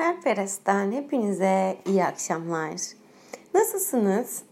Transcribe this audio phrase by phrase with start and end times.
[0.00, 2.70] Hayalperest'ten hepinize iyi akşamlar.
[3.54, 4.42] Nasılsınız?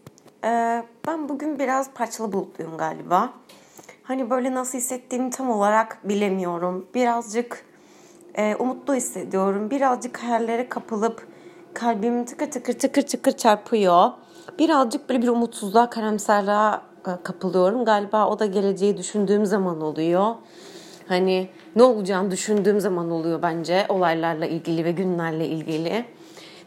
[0.44, 3.30] Ee, ben bugün biraz parçalı bulutluyum galiba.
[4.02, 6.86] Hani böyle nasıl hissettiğimi tam olarak bilemiyorum.
[6.94, 7.64] Birazcık
[8.34, 9.70] e, umutlu hissediyorum.
[9.70, 11.28] Birazcık hayallere kapılıp
[11.74, 14.10] kalbim tıkır tıkır tıkır tıkır çarpıyor.
[14.58, 17.84] Birazcık böyle bir umutsuzluğa, karamsarlığa e, kapılıyorum.
[17.84, 20.34] Galiba o da geleceği düşündüğüm zaman oluyor.
[21.08, 26.04] Hani ne olacağını düşündüğüm zaman oluyor bence olaylarla ilgili ve günlerle ilgili.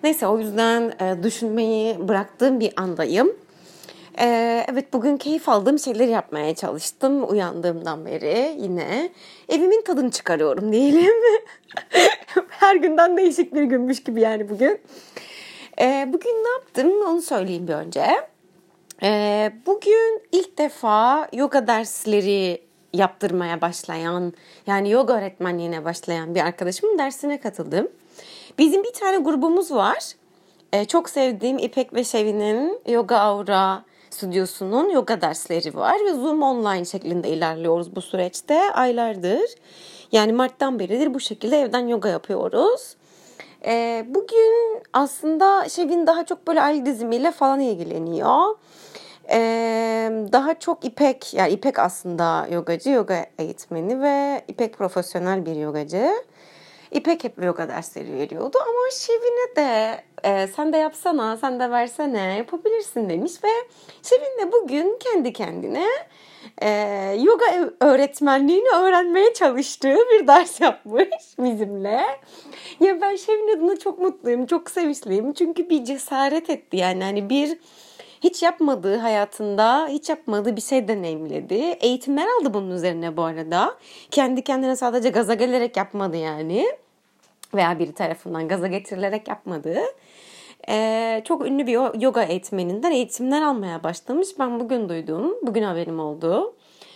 [0.03, 3.31] Neyse o yüzden e, düşünmeyi bıraktığım bir andayım.
[4.19, 4.25] E,
[4.71, 9.09] evet bugün keyif aldığım şeyler yapmaya çalıştım uyandığımdan beri yine.
[9.49, 11.13] Evimin tadını çıkarıyorum diyelim.
[12.49, 14.79] Her günden değişik bir günmüş gibi yani bugün.
[15.81, 18.05] E, bugün ne yaptım onu söyleyeyim bir önce.
[19.03, 24.33] E, bugün ilk defa yoga dersleri yaptırmaya başlayan
[24.67, 27.87] yani yoga öğretmenliğine başlayan bir arkadaşımın dersine katıldım.
[28.57, 30.13] Bizim bir tane grubumuz var.
[30.73, 36.85] Ee, çok sevdiğim İpek ve Şevi'nin Yoga Aura stüdyosunun yoga dersleri var ve Zoom online
[36.85, 39.55] şeklinde ilerliyoruz bu süreçte aylardır.
[40.11, 42.95] Yani Mart'tan beridir bu şekilde evden yoga yapıyoruz.
[43.65, 48.55] Ee, bugün aslında Şevin daha çok böyle el dizimiyle falan ilgileniyor.
[49.33, 56.11] Ee, daha çok İpek, yani İpek aslında yogacı, yoga eğitmeni ve İpek profesyonel bir yogacı.
[56.91, 62.37] İpek hep yoga dersleri veriyordu ama Şevin'e de e, sen de yapsana, sen de versene,
[62.37, 63.49] yapabilirsin demiş ve
[64.03, 65.87] Şevin de bugün kendi kendine
[66.61, 66.69] e,
[67.19, 67.45] yoga
[67.79, 72.01] öğretmenliğini öğrenmeye çalıştığı bir ders yapmış bizimle.
[72.79, 77.57] Ya ben Şevin adına çok mutluyum, çok sevinçliyim çünkü bir cesaret etti yani hani bir
[78.21, 81.53] hiç yapmadığı hayatında hiç yapmadığı bir şey deneyimledi.
[81.81, 83.77] Eğitimler aldı bunun üzerine bu arada.
[84.11, 86.67] Kendi kendine sadece gaza gelerek yapmadı yani.
[87.53, 89.79] Veya biri tarafından gaza getirilerek yapmadı.
[90.69, 94.27] Ee, çok ünlü bir yoga eğitmeninden eğitimler almaya başlamış.
[94.39, 95.35] Ben bugün duydum.
[95.41, 96.53] Bugün haberim oldu.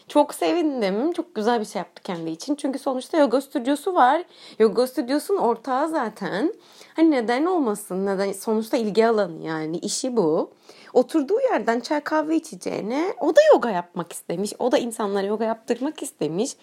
[0.08, 1.12] Çok sevindim.
[1.14, 2.56] Çok güzel bir şey yaptı kendi için.
[2.56, 4.24] Çünkü sonuçta yoga stüdyosu var.
[4.60, 6.54] Yoga stüdyosunun ortağı zaten.
[6.96, 8.06] Hani neden olmasın?
[8.06, 8.32] Neden?
[8.32, 9.78] Sonuçta ilgi alanı yani.
[9.78, 10.50] işi bu
[10.96, 14.54] oturduğu yerden çay kahve içeceğine o da yoga yapmak istemiş.
[14.60, 16.56] O da insanlara yoga yaptırmak istemiş.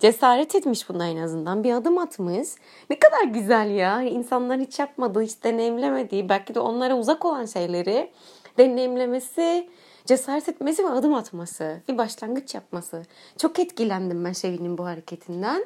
[0.00, 1.64] Cesaret etmiş buna en azından.
[1.64, 2.48] Bir adım atmış.
[2.90, 4.02] Ne kadar güzel ya.
[4.02, 8.10] İnsanların hiç yapmadığı, hiç deneyimlemediği, belki de onlara uzak olan şeyleri
[8.58, 9.68] deneyimlemesi,
[10.06, 11.80] cesaret etmesi ve adım atması.
[11.88, 13.02] Bir başlangıç yapması.
[13.38, 15.64] Çok etkilendim ben Şevin'in bu hareketinden.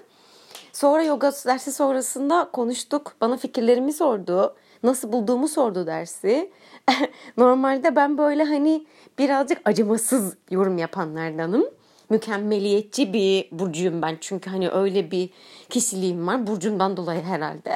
[0.72, 3.16] Sonra yoga dersi sonrasında konuştuk.
[3.20, 4.56] Bana fikirlerimi sordu.
[4.82, 6.50] Nasıl bulduğumu sordu dersi.
[7.36, 8.86] Normalde ben böyle hani
[9.18, 11.64] birazcık acımasız yorum yapanlardanım.
[12.10, 14.16] Mükemmeliyetçi bir burcuyum ben.
[14.20, 15.30] Çünkü hani öyle bir
[15.70, 16.46] kişiliğim var.
[16.46, 17.74] Burcumdan dolayı herhalde.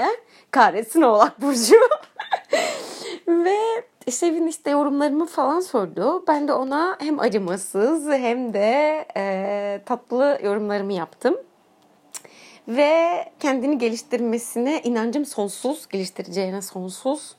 [0.50, 1.74] Kahretsin oğlak burcu.
[3.28, 3.56] Ve
[4.10, 6.24] Şevin işte yorumlarımı falan sordu.
[6.28, 11.36] Ben de ona hem acımasız hem de e, tatlı yorumlarımı yaptım.
[12.68, 17.34] Ve kendini geliştirmesine inancım sonsuz, geliştireceğine sonsuz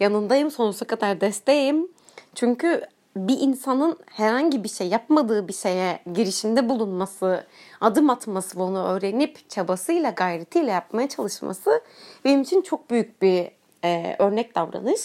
[0.00, 1.88] yanındayım sonsuza kadar desteğim.
[2.34, 2.82] Çünkü
[3.16, 7.46] bir insanın herhangi bir şey yapmadığı bir şeye girişinde bulunması,
[7.80, 11.82] adım atması, bunu öğrenip çabasıyla, gayretiyle yapmaya çalışması
[12.24, 13.50] benim için çok büyük bir
[13.84, 15.00] e, örnek davranış.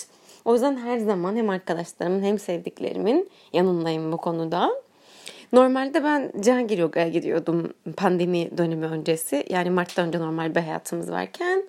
[0.45, 4.71] O yüzden her zaman hem arkadaşlarımın hem sevdiklerimin yanındayım bu konuda.
[5.53, 9.45] Normalde ben Cihangir Yoga'ya gidiyordum pandemi dönemi öncesi.
[9.49, 11.63] Yani Mart'tan önce normal bir hayatımız varken.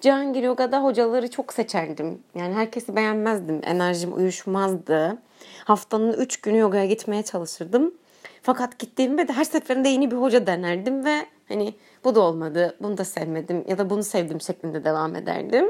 [0.00, 2.18] Cihangir Yoga'da hocaları çok seçerdim.
[2.34, 3.60] Yani herkesi beğenmezdim.
[3.64, 5.18] Enerjim uyuşmazdı.
[5.64, 7.94] Haftanın üç günü yogaya gitmeye çalışırdım.
[8.42, 12.98] Fakat gittiğimde de her seferinde yeni bir hoca denerdim ve hani bu da olmadı, bunu
[12.98, 15.66] da sevmedim ya da bunu sevdim şeklinde devam ederdim.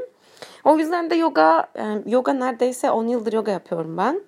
[0.64, 4.20] O yüzden de yoga, yani yoga neredeyse 10 yıldır yoga yapıyorum ben.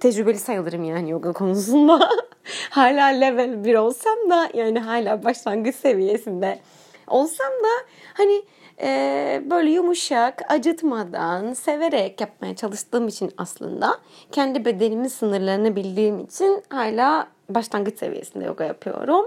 [0.00, 2.08] Tecrübeli sayılırım yani yoga konusunda.
[2.70, 6.58] hala level 1 olsam da yani hala başlangıç seviyesinde
[7.06, 8.42] olsam da hani
[8.80, 13.98] e, böyle yumuşak, acıtmadan, severek yapmaya çalıştığım için aslında
[14.32, 19.26] kendi bedenimin sınırlarını bildiğim için hala başlangıç seviyesinde yoga yapıyorum.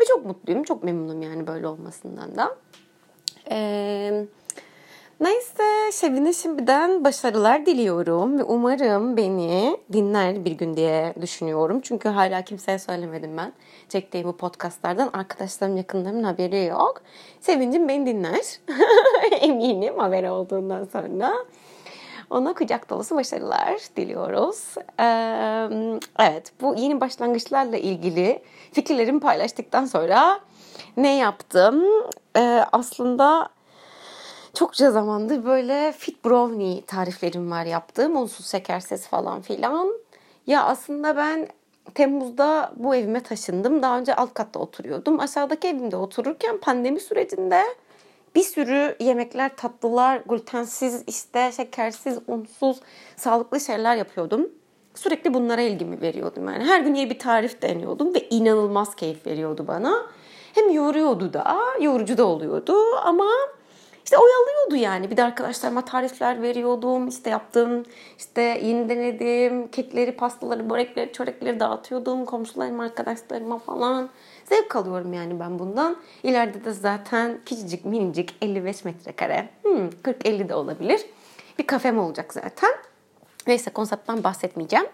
[0.00, 2.56] Ve çok mutluyum, çok memnunum yani böyle olmasından da.
[3.50, 4.26] Eee
[5.20, 11.80] Neyse Şevin'e şimdiden başarılar diliyorum ve umarım beni dinler bir gün diye düşünüyorum.
[11.80, 13.52] Çünkü hala kimseye söylemedim ben.
[13.88, 17.02] Çektiğim bu podcastlardan arkadaşlarım yakınlarımın haberi yok.
[17.40, 18.40] Sevincim beni dinler.
[19.40, 21.34] Eminim haberi olduğundan sonra.
[22.30, 24.74] Ona kucak dolusu başarılar diliyoruz.
[25.00, 25.68] Ee,
[26.18, 30.40] evet bu yeni başlangıçlarla ilgili fikirlerimi paylaştıktan sonra
[30.96, 31.84] ne yaptım?
[32.36, 33.48] Ee, aslında
[34.54, 38.16] çokça zamandır böyle fit brownie tariflerim var yaptığım.
[38.16, 39.92] Onsuz şekersiz falan filan.
[40.46, 41.48] Ya aslında ben
[41.94, 43.82] Temmuz'da bu evime taşındım.
[43.82, 45.20] Daha önce alt katta oturuyordum.
[45.20, 47.62] Aşağıdaki evimde otururken pandemi sürecinde
[48.34, 52.80] bir sürü yemekler, tatlılar, glutensiz, işte şekersiz, unsuz,
[53.16, 54.48] sağlıklı şeyler yapıyordum.
[54.94, 56.48] Sürekli bunlara ilgimi veriyordum.
[56.48, 60.06] Yani her gün yeni bir tarif deniyordum ve inanılmaz keyif veriyordu bana.
[60.54, 62.74] Hem yoruyordu da, yorucu da oluyordu
[63.04, 63.26] ama
[64.04, 65.10] işte oyalıyordu yani.
[65.10, 67.08] Bir de arkadaşlarıma tarifler veriyordum.
[67.08, 67.82] İşte yaptığım,
[68.18, 69.68] işte yeni denedim.
[69.68, 72.24] Kekleri, pastaları, börekleri, çörekleri dağıtıyordum.
[72.24, 74.10] Komşularıma, arkadaşlarıma falan.
[74.44, 75.96] Zevk alıyorum yani ben bundan.
[76.22, 79.48] İleride de zaten küçücük minicik 55 metrekare.
[79.62, 81.00] Hmm, 40-50 de olabilir.
[81.58, 82.70] Bir kafem olacak zaten.
[83.46, 84.86] Neyse konseptten bahsetmeyeceğim.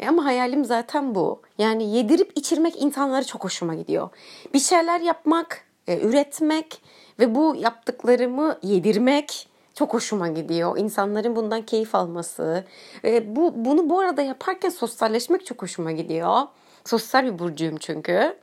[0.00, 1.42] E ama hayalim zaten bu.
[1.58, 4.08] Yani yedirip içirmek insanları çok hoşuma gidiyor.
[4.54, 6.82] Bir şeyler yapmak, e, üretmek
[7.20, 10.78] ve bu yaptıklarımı yedirmek çok hoşuma gidiyor.
[10.78, 12.64] İnsanların bundan keyif alması.
[13.04, 16.40] E, bu bunu bu arada yaparken sosyalleşmek çok hoşuma gidiyor.
[16.84, 18.36] Sosyal bir burcuyum çünkü.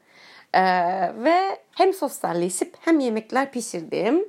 [0.54, 0.64] E,
[1.24, 4.26] ve hem sosyalleşip hem yemekler pişirdim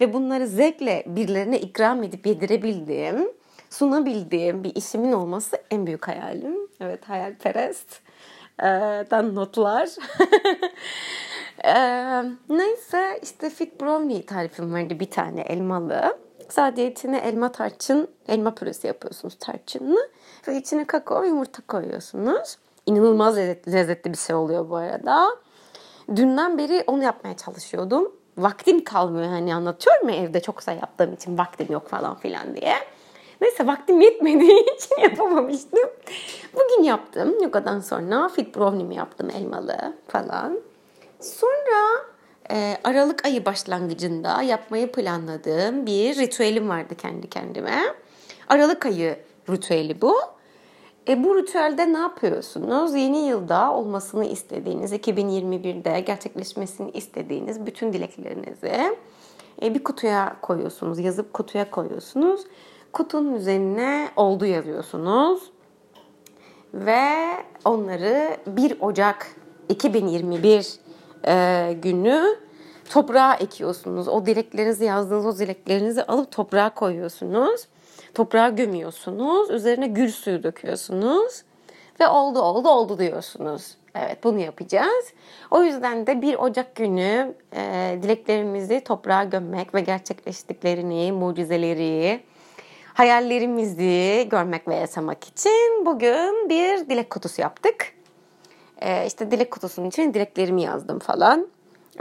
[0.00, 3.28] ve bunları zevkle birilerine ikram edip yedirebildiğim,
[3.70, 6.56] sunabildiğim bir işimin olması en büyük hayalim.
[6.80, 8.00] Evet hayalperest.
[8.62, 9.04] Ee,
[9.34, 9.88] notlar.
[11.64, 16.18] ee, neyse işte fit brownie tarifim vardı bir tane elmalı.
[16.48, 20.08] Sadece içine elma tarçın, elma püresi yapıyorsunuz tarçınlı.
[20.48, 22.58] Ve içine kakao, yumurta koyuyorsunuz.
[22.86, 25.28] İnanılmaz lezzetli, lezzetli bir şey oluyor bu arada.
[26.16, 28.12] Dünden beri onu yapmaya çalışıyordum.
[28.38, 32.74] Vaktim kalmıyor hani anlatıyorum ya evde çok sayı yaptığım için vaktim yok falan filan diye.
[33.40, 35.90] Neyse vaktim yetmediği için yapamamıştım.
[36.54, 37.42] Bugün yaptım.
[37.42, 40.60] Yogadan sonra fit brownie'mi yaptım elmalı falan.
[41.20, 42.06] Sonra
[42.50, 47.82] e, Aralık ayı başlangıcında yapmayı planladığım bir ritüelim vardı kendi kendime.
[48.48, 49.18] Aralık ayı
[49.50, 50.16] ritüeli bu.
[51.08, 52.94] E, bu ritüelde ne yapıyorsunuz?
[52.94, 58.96] Yeni yılda olmasını istediğiniz, 2021'de gerçekleşmesini istediğiniz bütün dileklerinizi
[59.62, 60.98] e, bir kutuya koyuyorsunuz.
[60.98, 62.40] Yazıp kutuya koyuyorsunuz.
[62.92, 65.42] Kutunun üzerine oldu yazıyorsunuz.
[66.74, 67.12] Ve
[67.64, 69.26] onları 1 Ocak
[69.68, 70.85] 2021
[71.28, 72.36] e, günü
[72.90, 74.08] toprağa ekiyorsunuz.
[74.08, 77.66] O dileklerinizi yazdığınız o dileklerinizi alıp toprağa koyuyorsunuz.
[78.14, 79.50] Toprağa gömüyorsunuz.
[79.50, 81.42] Üzerine gül suyu döküyorsunuz.
[82.00, 83.76] Ve oldu oldu oldu diyorsunuz.
[83.94, 85.12] Evet bunu yapacağız.
[85.50, 92.20] O yüzden de 1 Ocak günü e, dileklerimizi toprağa gömmek ve gerçekleştiklerini, mucizeleri,
[92.94, 97.95] hayallerimizi görmek ve yaşamak için bugün bir dilek kutusu yaptık.
[98.80, 101.46] Ee, işte dilek kutusunun içine dileklerimi yazdım falan.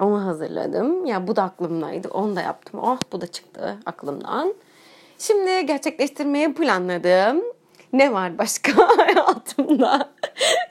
[0.01, 1.05] Onu hazırladım.
[1.05, 2.07] Ya bu da aklımdaydı.
[2.07, 2.79] Onu da yaptım.
[2.83, 4.53] Oh bu da çıktı aklımdan.
[5.19, 7.43] Şimdi gerçekleştirmeyi planladım.
[7.93, 10.09] Ne var başka hayatımda?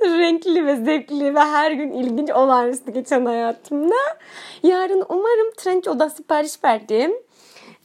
[0.01, 3.95] Renkli ve zevkli ve her gün ilginç olağanüstü geçen hayatımda.
[4.62, 7.12] Yarın umarım trenç oda sipariş verdim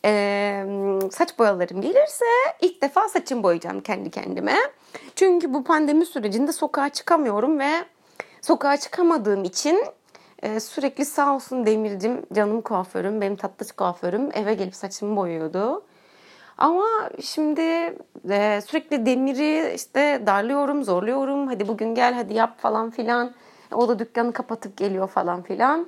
[0.06, 0.64] e,
[1.12, 2.26] saç boyalarım gelirse
[2.62, 4.56] ilk defa saçımı boyayacağım kendi kendime.
[5.16, 7.72] Çünkü bu pandemi sürecinde sokağa çıkamıyorum ve
[8.42, 9.84] sokağa çıkamadığım için
[10.44, 15.84] e, sürekli sağ olsun Demircim canım kuaförüm, benim tatlı kuaförüm eve gelip saçımı boyuyordu.
[16.58, 16.86] Ama
[17.22, 17.62] şimdi
[18.30, 21.48] e, sürekli Demir'i işte darlıyorum, zorluyorum.
[21.48, 23.32] Hadi bugün gel, hadi yap falan filan.
[23.74, 25.88] O da dükkanı kapatıp geliyor falan filan.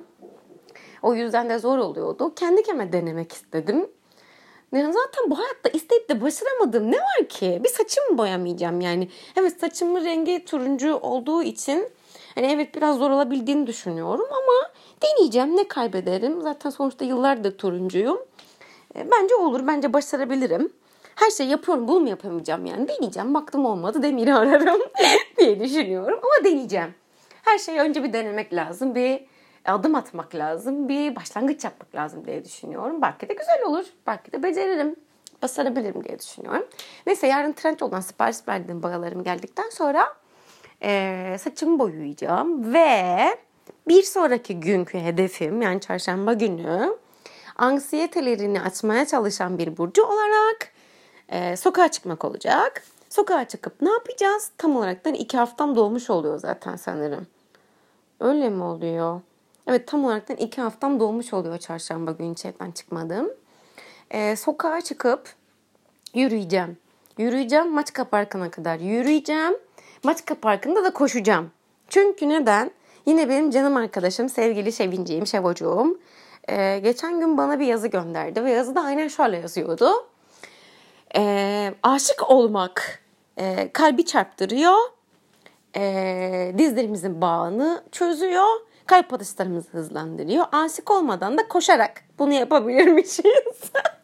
[1.02, 2.34] O yüzden de zor oluyordu.
[2.34, 3.86] Kendi kendime denemek istedim.
[4.72, 7.60] Yani zaten bu hayatta isteyip de başaramadığım ne var ki?
[7.64, 9.08] Bir saçımı boyamayacağım yani.
[9.36, 11.88] Evet saçımın rengi turuncu olduğu için
[12.34, 14.72] hani evet biraz zor olabildiğini düşünüyorum ama
[15.02, 16.40] deneyeceğim ne kaybederim.
[16.40, 18.18] Zaten sonuçta yıllardır turuncuyum.
[18.96, 20.72] E, bence olur, bence başarabilirim.
[21.14, 22.88] Her şey yapıyorum, bunu mu yapamayacağım yani?
[22.88, 24.80] Deneyeceğim, baktım olmadı demiri ararım
[25.38, 26.94] diye düşünüyorum ama deneyeceğim.
[27.42, 28.94] Her şeyi önce bir denemek lazım.
[28.94, 29.20] Bir
[29.64, 30.88] adım atmak lazım.
[30.88, 33.02] Bir başlangıç yapmak lazım diye düşünüyorum.
[33.02, 33.84] Belki de güzel olur.
[34.06, 34.96] Belki de beceririm.
[35.42, 36.66] Başarabilirim diye düşünüyorum.
[37.06, 40.14] Neyse yarın trend olan sipariş verdiğim boyalarım geldikten sonra
[40.82, 42.74] e, saçımı boyayacağım.
[42.74, 43.38] Ve
[43.88, 46.96] bir sonraki günkü hedefim yani çarşamba günü
[47.56, 50.72] anksiyetelerini açmaya çalışan bir burcu olarak
[51.28, 52.82] e, sokağa çıkmak olacak.
[53.08, 54.50] Sokağa çıkıp ne yapacağız?
[54.58, 57.26] Tam olaraktan iki haftam dolmuş oluyor zaten sanırım.
[58.20, 59.20] Öyle mi oluyor?
[59.66, 62.46] Evet tam olarak iki haftam dolmuş oluyor çarşamba günü hiç
[62.76, 63.30] çıkmadım.
[64.10, 65.34] Ee, sokağa çıkıp
[66.14, 66.76] yürüyeceğim.
[67.18, 69.54] Yürüyeceğim Maçka Parkı'na kadar yürüyeceğim.
[70.02, 71.50] Maçka Parkı'nda da koşacağım.
[71.88, 72.70] Çünkü neden?
[73.06, 75.98] Yine benim canım arkadaşım, sevgili Şevinciğim, Şevocuğum
[76.48, 79.90] Ee, geçen gün bana bir yazı gönderdi ve yazıda aynen şöyle yazıyordu.
[81.16, 83.02] Ee, aşık olmak
[83.36, 84.78] e, kalbi çarptırıyor,
[85.76, 88.46] e, dizlerimizin bağını çözüyor,
[88.86, 90.44] kalp atışlarımızı hızlandırıyor.
[90.52, 93.24] Aşık olmadan da koşarak bunu yapabilirmişiz.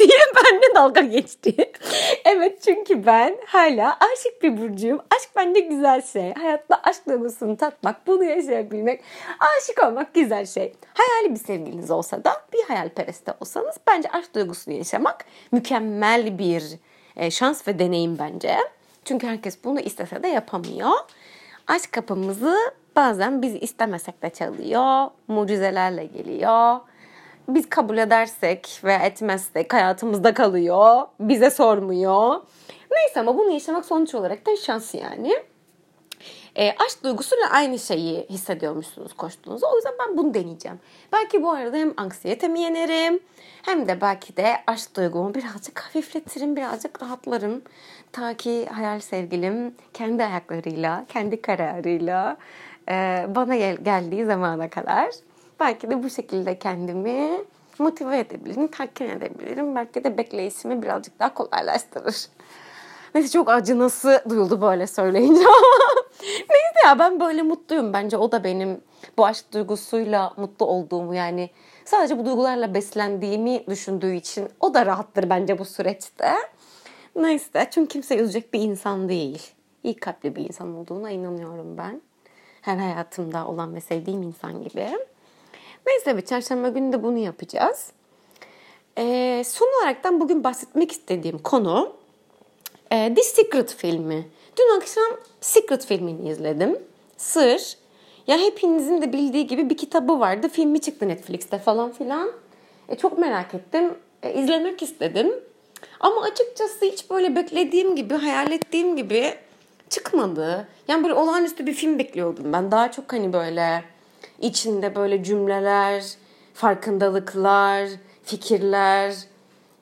[0.00, 1.72] diye benimle dalga geçti.
[2.24, 5.00] evet çünkü ben hala aşık bir burcuyum.
[5.16, 6.34] Aşk bence güzel şey.
[6.34, 9.00] Hayatta aşk duygusunu tatmak, bunu yaşayabilmek,
[9.40, 10.72] aşık olmak güzel şey.
[10.94, 16.64] Hayali bir sevgiliniz olsa da bir hayalperest de olsanız bence aşk duygusunu yaşamak mükemmel bir
[17.16, 18.56] e, şans ve deneyim bence.
[19.04, 20.90] Çünkü herkes bunu istese de yapamıyor.
[21.66, 22.56] Aşk kapımızı
[22.96, 25.06] bazen biz istemesek de çalıyor.
[25.28, 26.80] Mucizelerle geliyor
[27.54, 31.06] biz kabul edersek ve etmezsek hayatımızda kalıyor.
[31.20, 32.40] Bize sormuyor.
[32.90, 35.34] Neyse ama bunu yaşamak sonuç olarak da şans yani.
[36.56, 39.66] E, aşk duygusuyla aynı şeyi hissediyormuşsunuz koştuğunuzda.
[39.72, 40.80] O yüzden ben bunu deneyeceğim.
[41.12, 43.20] Belki bu arada hem anksiyetemi yenerim
[43.62, 47.62] hem de belki de aşk duygumu birazcık hafifletirim, birazcık rahatlarım.
[48.12, 52.36] Ta ki hayal sevgilim kendi ayaklarıyla, kendi kararıyla
[52.88, 55.10] e, bana gel- geldiği zamana kadar.
[55.60, 57.44] Belki de bu şekilde kendimi
[57.78, 59.74] motive edebilirim, tatmin edebilirim.
[59.74, 62.26] Belki de bekleyişimi birazcık daha kolaylaştırır.
[63.14, 65.56] Neyse çok acınası duyuldu böyle söyleyince ama
[66.22, 67.92] neyse ya ben böyle mutluyum.
[67.92, 68.80] Bence o da benim
[69.18, 71.50] bu aşk duygusuyla mutlu olduğumu yani
[71.84, 76.34] sadece bu duygularla beslendiğimi düşündüğü için o da rahattır bence bu süreçte.
[77.16, 79.52] Neyse çünkü kimse üzecek bir insan değil.
[79.84, 82.02] İyi kalpli bir insan olduğuna inanıyorum ben.
[82.62, 84.88] Her hayatımda olan ve sevdiğim insan gibi.
[85.86, 87.92] Neyse bir çarşamba günü de bunu yapacağız.
[88.98, 91.92] Ee, son olaraktan bugün bahsetmek istediğim konu
[92.90, 94.28] e, The Secret filmi.
[94.58, 96.78] Dün akşam Secret filmini izledim.
[97.16, 97.76] Sır.
[98.26, 100.48] Ya hepinizin de bildiği gibi bir kitabı vardı.
[100.48, 102.30] Filmi çıktı Netflix'te falan filan.
[102.88, 103.94] E, çok merak ettim.
[104.22, 105.34] E, izlemek istedim.
[106.00, 109.34] Ama açıkçası hiç böyle beklediğim gibi, hayal ettiğim gibi
[109.88, 110.68] çıkmadı.
[110.88, 112.70] Yani böyle olağanüstü bir film bekliyordum ben.
[112.70, 113.84] Daha çok hani böyle
[114.40, 116.04] içinde böyle cümleler,
[116.54, 117.88] farkındalıklar,
[118.24, 119.14] fikirler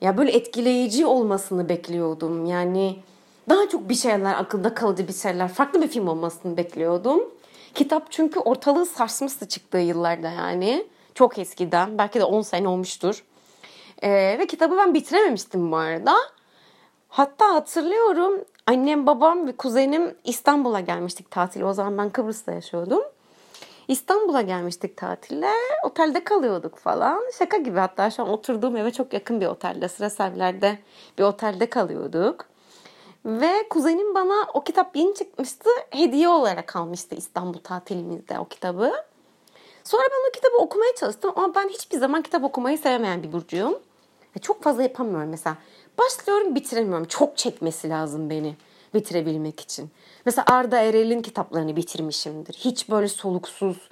[0.01, 2.45] ya böyle etkileyici olmasını bekliyordum.
[2.45, 2.99] Yani
[3.49, 7.21] daha çok bir şeyler akılda kalıcı bir şeyler, farklı bir film olmasını bekliyordum.
[7.73, 10.87] Kitap çünkü ortalığı sarsmıştı çıktığı yıllarda yani.
[11.15, 11.97] Çok eskiden.
[11.97, 13.23] Belki de 10 sene olmuştur.
[14.03, 16.15] Ee, ve kitabı ben bitirememiştim bu arada.
[17.09, 18.33] Hatta hatırlıyorum
[18.67, 21.61] annem, babam ve kuzenim İstanbul'a gelmiştik tatil.
[21.61, 23.01] O zaman ben Kıbrıs'ta yaşıyordum.
[23.89, 25.51] İstanbul'a gelmiştik tatile.
[25.83, 27.23] Otelde kalıyorduk falan.
[27.37, 29.87] Şaka gibi hatta şu an oturduğum eve çok yakın bir otelde.
[29.87, 30.79] Sıra servillerde
[31.17, 32.45] bir otelde kalıyorduk.
[33.25, 35.69] Ve kuzenim bana o kitap yeni çıkmıştı.
[35.89, 38.93] Hediye olarak almıştı İstanbul tatilimizde o kitabı.
[39.83, 43.79] Sonra ben o kitabı okumaya çalıştım ama ben hiçbir zaman kitap okumayı sevmeyen bir burcuyum.
[44.41, 45.57] Çok fazla yapamıyorum mesela.
[45.99, 47.05] Başlıyorum bitiremiyorum.
[47.05, 48.55] Çok çekmesi lazım beni
[48.93, 49.89] bitirebilmek için.
[50.25, 52.53] Mesela Arda Erel'in kitaplarını bitirmişimdir.
[52.53, 53.89] Hiç böyle soluksuz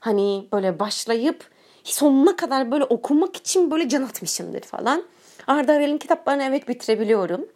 [0.00, 1.44] hani böyle başlayıp
[1.84, 5.04] sonuna kadar böyle okumak için böyle can atmışımdır falan.
[5.46, 7.48] Arda Erel'in kitaplarını evet bitirebiliyorum.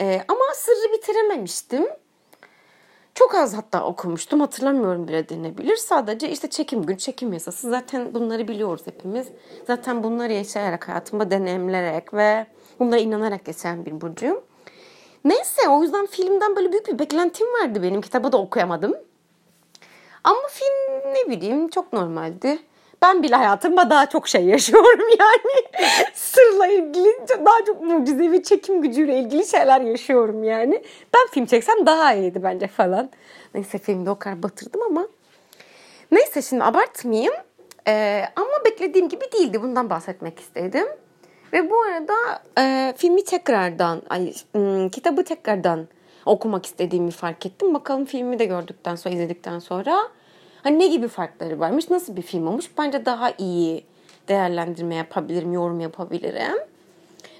[0.00, 1.86] Ee, ama Sırrı bitirememiştim.
[3.14, 4.40] Çok az hatta okumuştum.
[4.40, 5.76] Hatırlamıyorum bile denebilir.
[5.76, 7.70] Sadece işte çekim gün, çekim yasası.
[7.70, 9.28] Zaten bunları biliyoruz hepimiz.
[9.66, 12.46] Zaten bunları yaşayarak, hayatımda deneyimlerek ve
[12.78, 14.40] bunlara inanarak yaşayan bir burcuyum.
[15.26, 18.00] Neyse o yüzden filmden böyle büyük bir beklentim vardı benim.
[18.00, 18.94] Kitabı da okuyamadım.
[20.24, 22.58] Ama film ne bileyim çok normaldi.
[23.02, 25.66] Ben bile hayatımda daha çok şey yaşıyorum yani.
[26.14, 30.82] Sırla ilgili daha çok mucizevi çekim gücüyle ilgili şeyler yaşıyorum yani.
[31.14, 33.10] Ben film çeksem daha iyiydi bence falan.
[33.54, 35.08] Neyse filmde o kadar batırdım ama.
[36.10, 37.34] Neyse şimdi abartmayayım.
[37.88, 39.62] Ee, ama beklediğim gibi değildi.
[39.62, 40.86] Bundan bahsetmek istedim.
[41.52, 45.88] Ve bu arada e, filmi tekrardan, ay, ım, kitabı tekrardan
[46.26, 47.74] okumak istediğimi fark ettim.
[47.74, 50.08] Bakalım filmi de gördükten sonra, izledikten sonra
[50.62, 52.70] hani ne gibi farkları varmış, nasıl bir film olmuş?
[52.78, 53.84] Bence daha iyi
[54.28, 56.58] değerlendirme yapabilirim, yorum yapabilirim.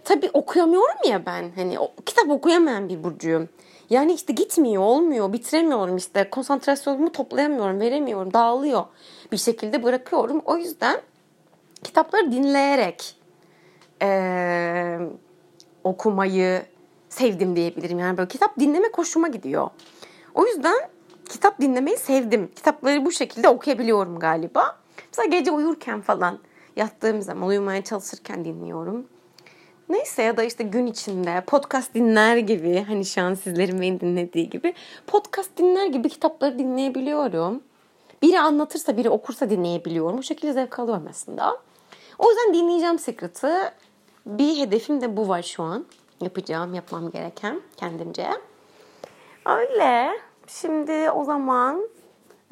[0.05, 1.51] Tabii okuyamıyorum ya ben.
[1.57, 3.49] Hani o, kitap okuyamayan bir burcuyum.
[3.91, 6.31] Yani işte gitmiyor, olmuyor, bitiremiyorum işte.
[6.31, 8.85] Konsantrasyonumu toplayamıyorum, veremiyorum, dağılıyor.
[9.33, 10.43] Bir şekilde bırakıyorum.
[10.45, 11.01] O yüzden
[11.85, 13.17] kitapları dinleyerek
[14.03, 14.99] e,
[15.85, 16.63] okumayı
[17.09, 17.99] sevdim diyebilirim.
[17.99, 19.71] Yani böyle kitap dinleme hoşuma gidiyor.
[20.35, 20.77] O yüzden
[21.29, 22.51] kitap dinlemeyi sevdim.
[22.57, 24.79] Kitapları bu şekilde okuyabiliyorum galiba.
[25.13, 26.39] Mesela gece uyurken falan
[26.77, 29.07] yattığım zaman uyumaya çalışırken dinliyorum.
[29.89, 34.51] Neyse ya da işte gün içinde podcast dinler gibi hani şu an sizlerin beni dinlediği
[34.51, 34.75] gibi
[35.07, 37.63] podcast dinler gibi kitapları dinleyebiliyorum.
[38.23, 40.19] Biri anlatırsa biri okursa dinleyebiliyorum.
[40.19, 41.61] Bu şekilde zevk alıyorum aslında.
[42.19, 43.73] O yüzden dinleyeceğim Secret'ı.
[44.27, 45.87] Bir hedefim de bu var şu an.
[46.21, 48.27] Yapacağım, yapmam gereken kendimce.
[49.47, 50.11] Öyle.
[50.47, 51.89] Şimdi o zaman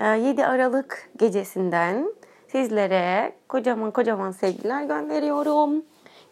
[0.00, 2.14] 7 e, Aralık gecesinden
[2.49, 5.85] sizlere kocaman kocaman sevgiler gönderiyorum.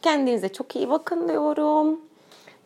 [0.02, 2.00] Kendinize çok iyi bakın diyorum.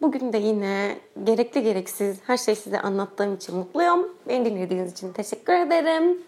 [0.03, 4.09] Bugün de yine gerekli gereksiz her şeyi size anlattığım için mutluyum.
[4.29, 6.19] Beni dinlediğiniz için teşekkür ederim.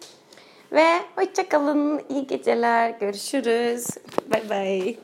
[0.73, 0.87] Ve
[1.17, 2.01] hoşçakalın.
[2.09, 2.91] İyi geceler.
[2.91, 3.87] Görüşürüz.
[4.33, 4.97] Bay bay.